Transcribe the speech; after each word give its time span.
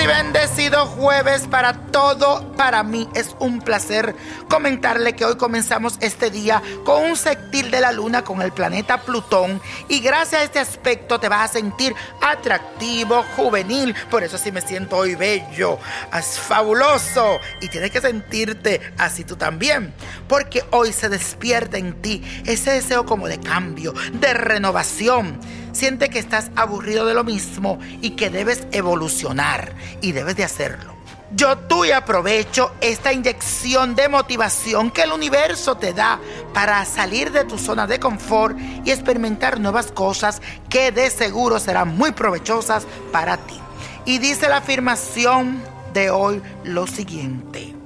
Y 0.00 0.06
bendecido 0.06 0.86
jueves 0.86 1.48
para 1.48 1.72
todo. 1.72 2.52
Para 2.52 2.82
mí 2.82 3.08
es 3.14 3.34
un 3.40 3.60
placer 3.60 4.14
comentarle 4.48 5.14
que 5.14 5.24
hoy 5.24 5.36
comenzamos 5.36 5.96
este 6.00 6.30
día 6.30 6.62
con 6.84 7.04
un 7.04 7.16
sextil 7.16 7.70
de 7.70 7.80
la 7.80 7.90
luna 7.90 8.22
con 8.22 8.40
el 8.42 8.52
planeta 8.52 9.02
Plutón 9.02 9.60
y 9.88 10.00
gracias 10.00 10.40
a 10.40 10.44
este 10.44 10.58
aspecto 10.60 11.18
te 11.18 11.28
vas 11.28 11.50
a 11.50 11.52
sentir 11.52 11.94
atractivo, 12.20 13.24
juvenil. 13.36 13.94
Por 14.10 14.22
eso 14.22 14.38
sí 14.38 14.52
me 14.52 14.60
siento 14.60 14.96
hoy 14.96 15.16
bello, 15.16 15.78
es 16.16 16.38
fabuloso 16.38 17.38
y 17.60 17.68
tienes 17.68 17.90
que 17.90 18.00
sentirte 18.00 18.92
así 18.98 19.24
tú 19.24 19.36
también, 19.36 19.92
porque 20.28 20.64
hoy 20.70 20.92
se 20.92 21.08
despierta 21.08 21.76
en 21.76 22.00
ti 22.00 22.22
ese 22.46 22.72
deseo 22.72 23.04
como 23.04 23.26
de 23.26 23.40
cambio, 23.40 23.94
de 24.12 24.34
renovación 24.34 25.40
Siente 25.72 26.10
que 26.10 26.18
estás 26.18 26.50
aburrido 26.56 27.06
de 27.06 27.14
lo 27.14 27.24
mismo 27.24 27.78
y 28.00 28.10
que 28.10 28.30
debes 28.30 28.66
evolucionar 28.72 29.74
y 30.00 30.12
debes 30.12 30.36
de 30.36 30.44
hacerlo. 30.44 30.98
Yo 31.30 31.58
tú 31.58 31.84
y 31.84 31.90
aprovecho 31.90 32.72
esta 32.80 33.12
inyección 33.12 33.94
de 33.94 34.08
motivación 34.08 34.90
que 34.90 35.02
el 35.02 35.12
universo 35.12 35.76
te 35.76 35.92
da 35.92 36.18
para 36.54 36.82
salir 36.86 37.32
de 37.32 37.44
tu 37.44 37.58
zona 37.58 37.86
de 37.86 38.00
confort 38.00 38.58
y 38.58 38.90
experimentar 38.90 39.60
nuevas 39.60 39.92
cosas 39.92 40.40
que 40.70 40.90
de 40.90 41.10
seguro 41.10 41.58
serán 41.58 41.96
muy 41.98 42.12
provechosas 42.12 42.86
para 43.12 43.36
ti. 43.36 43.60
Y 44.06 44.18
dice 44.18 44.48
la 44.48 44.58
afirmación 44.58 45.62
de 45.92 46.08
hoy 46.10 46.40
lo 46.64 46.86
siguiente. 46.86 47.77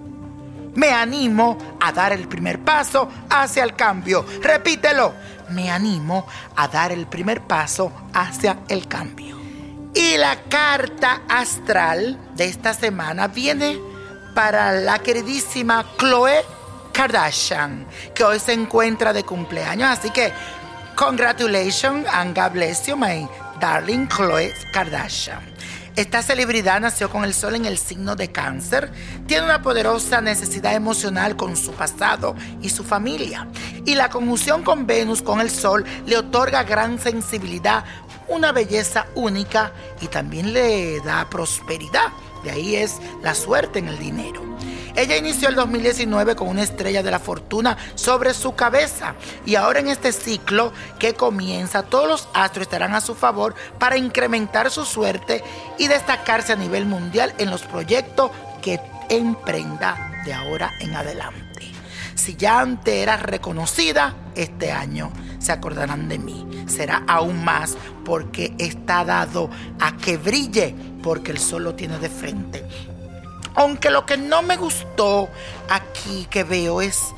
Me 0.74 0.90
animo 0.90 1.58
a 1.80 1.92
dar 1.92 2.12
el 2.12 2.28
primer 2.28 2.60
paso 2.60 3.08
hacia 3.28 3.64
el 3.64 3.76
cambio. 3.76 4.24
Repítelo 4.42 5.14
me 5.52 5.70
animo 5.70 6.26
a 6.56 6.68
dar 6.68 6.92
el 6.92 7.06
primer 7.06 7.42
paso 7.42 7.92
hacia 8.12 8.58
el 8.68 8.88
cambio. 8.88 9.38
Y 9.94 10.16
la 10.16 10.36
carta 10.48 11.22
astral 11.28 12.18
de 12.34 12.46
esta 12.46 12.74
semana 12.74 13.28
viene 13.28 13.78
para 14.34 14.72
la 14.72 14.98
queridísima 14.98 15.84
Chloe 15.98 16.42
Kardashian, 16.92 17.86
que 18.14 18.24
hoy 18.24 18.38
se 18.38 18.54
encuentra 18.54 19.12
de 19.12 19.24
cumpleaños. 19.24 19.98
Así 19.98 20.10
que, 20.10 20.32
congratulations 20.96 22.06
and 22.10 22.34
God 22.34 22.52
bless 22.52 22.86
you, 22.86 22.96
my 22.96 23.28
darling 23.60 24.08
Chloe 24.08 24.52
Kardashian. 24.72 25.42
Esta 25.94 26.22
celebridad 26.22 26.80
nació 26.80 27.10
con 27.10 27.22
el 27.24 27.34
sol 27.34 27.54
en 27.54 27.66
el 27.66 27.76
signo 27.76 28.16
de 28.16 28.32
cáncer, 28.32 28.90
tiene 29.26 29.44
una 29.44 29.60
poderosa 29.60 30.22
necesidad 30.22 30.74
emocional 30.74 31.36
con 31.36 31.54
su 31.54 31.72
pasado 31.72 32.34
y 32.62 32.70
su 32.70 32.82
familia. 32.82 33.46
Y 33.84 33.94
la 33.94 34.08
conjunción 34.08 34.62
con 34.62 34.86
Venus 34.86 35.20
con 35.20 35.40
el 35.40 35.50
sol 35.50 35.84
le 36.06 36.16
otorga 36.16 36.62
gran 36.64 36.98
sensibilidad, 36.98 37.84
una 38.28 38.52
belleza 38.52 39.06
única 39.14 39.72
y 40.00 40.06
también 40.06 40.54
le 40.54 41.00
da 41.00 41.28
prosperidad. 41.28 42.08
De 42.42 42.50
ahí 42.50 42.74
es 42.74 42.96
la 43.22 43.34
suerte 43.34 43.78
en 43.78 43.88
el 43.88 43.98
dinero. 43.98 44.42
Ella 44.94 45.16
inició 45.16 45.48
el 45.48 45.54
2019 45.54 46.36
con 46.36 46.48
una 46.48 46.62
estrella 46.62 47.02
de 47.02 47.10
la 47.10 47.18
fortuna 47.18 47.78
sobre 47.94 48.34
su 48.34 48.54
cabeza 48.54 49.14
y 49.46 49.54
ahora 49.54 49.80
en 49.80 49.88
este 49.88 50.12
ciclo 50.12 50.72
que 50.98 51.14
comienza 51.14 51.82
todos 51.82 52.06
los 52.06 52.28
astros 52.34 52.66
estarán 52.66 52.94
a 52.94 53.00
su 53.00 53.14
favor 53.14 53.54
para 53.78 53.96
incrementar 53.96 54.70
su 54.70 54.84
suerte 54.84 55.42
y 55.78 55.88
destacarse 55.88 56.52
a 56.52 56.56
nivel 56.56 56.84
mundial 56.84 57.32
en 57.38 57.50
los 57.50 57.62
proyectos 57.62 58.30
que 58.60 58.80
emprenda 59.08 60.22
de 60.26 60.34
ahora 60.34 60.70
en 60.80 60.94
adelante. 60.94 61.72
Si 62.14 62.36
ya 62.36 62.60
antes 62.60 62.94
era 62.94 63.16
reconocida, 63.16 64.14
este 64.34 64.70
año 64.70 65.10
se 65.38 65.52
acordarán 65.52 66.08
de 66.08 66.18
mí. 66.18 66.46
Será 66.66 67.02
aún 67.08 67.42
más 67.42 67.76
porque 68.04 68.54
está 68.58 69.04
dado 69.04 69.48
a 69.80 69.96
que 69.96 70.18
brille 70.18 70.74
porque 71.02 71.32
el 71.32 71.38
sol 71.38 71.64
lo 71.64 71.74
tiene 71.74 71.98
de 71.98 72.10
frente 72.10 72.91
aunque 73.54 73.90
lo 73.90 74.06
que 74.06 74.16
no 74.16 74.42
me 74.42 74.56
gustó 74.56 75.28
aquí 75.68 76.26
que 76.30 76.44
veo 76.44 76.82
es 76.82 77.14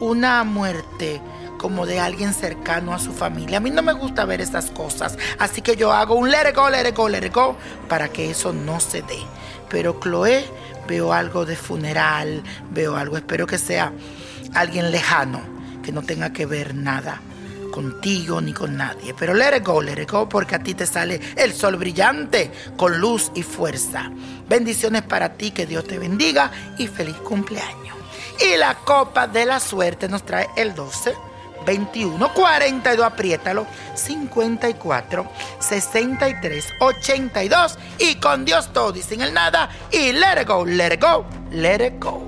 una 0.00 0.44
muerte 0.44 1.20
como 1.58 1.86
de 1.86 1.98
alguien 1.98 2.32
cercano 2.34 2.94
a 2.94 2.98
su 2.98 3.12
familia. 3.12 3.58
A 3.58 3.60
mí 3.60 3.70
no 3.70 3.82
me 3.82 3.92
gusta 3.92 4.24
ver 4.24 4.40
estas 4.40 4.70
cosas, 4.70 5.18
así 5.38 5.60
que 5.60 5.76
yo 5.76 5.92
hago 5.92 6.14
un 6.14 6.30
let 6.30 6.48
it 6.48 6.56
go, 6.56 6.70
let 6.70 6.88
it 6.88 6.96
go, 6.96 7.08
let 7.08 7.26
it 7.26 7.34
go 7.34 7.56
para 7.88 8.08
que 8.08 8.30
eso 8.30 8.52
no 8.52 8.80
se 8.80 9.02
dé. 9.02 9.18
Pero 9.68 9.98
Chloe, 10.00 10.44
veo 10.86 11.12
algo 11.12 11.44
de 11.44 11.56
funeral, 11.56 12.42
veo 12.70 12.96
algo, 12.96 13.16
espero 13.16 13.46
que 13.46 13.58
sea 13.58 13.92
alguien 14.54 14.90
lejano, 14.90 15.40
que 15.82 15.92
no 15.92 16.02
tenga 16.02 16.32
que 16.32 16.46
ver 16.46 16.74
nada 16.74 17.20
contigo 17.70 18.40
ni 18.40 18.52
con 18.52 18.76
nadie. 18.76 19.14
Pero 19.14 19.34
let 19.34 19.56
it 19.56 19.64
go, 19.64 19.82
let 19.82 20.00
it 20.00 20.10
go, 20.10 20.28
porque 20.28 20.56
a 20.56 20.62
ti 20.62 20.74
te 20.74 20.86
sale 20.86 21.20
el 21.36 21.52
sol 21.52 21.76
brillante 21.76 22.50
con 22.76 22.98
luz 22.98 23.30
y 23.34 23.42
fuerza. 23.42 24.10
Bendiciones 24.48 25.02
para 25.02 25.34
ti, 25.34 25.50
que 25.50 25.66
Dios 25.66 25.84
te 25.84 25.98
bendiga 25.98 26.50
y 26.78 26.86
feliz 26.86 27.16
cumpleaños. 27.16 27.96
Y 28.40 28.56
la 28.56 28.74
copa 28.76 29.26
de 29.26 29.44
la 29.44 29.60
suerte 29.60 30.08
nos 30.08 30.24
trae 30.24 30.48
el 30.56 30.74
12. 30.74 31.14
21, 31.66 32.32
42, 32.32 33.04
apriétalo, 33.04 33.66
54, 33.94 35.30
63, 35.58 36.64
82 36.80 37.78
y 37.98 38.14
con 38.14 38.44
Dios 38.46 38.72
todo 38.72 38.96
y 38.96 39.02
sin 39.02 39.20
el 39.20 39.34
nada 39.34 39.68
y 39.90 40.12
let 40.12 40.40
it 40.40 40.48
go, 40.48 40.64
let 40.64 40.94
it 40.94 41.02
go, 41.02 41.26
let 41.50 41.84
it 41.84 42.02
go. 42.02 42.27